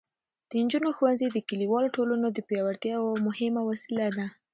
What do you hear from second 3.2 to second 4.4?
مهمه وسیله ده.